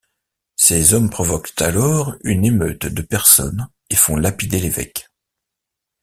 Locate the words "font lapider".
3.95-4.59